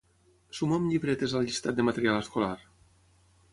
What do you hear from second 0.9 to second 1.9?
llibretes al llistat de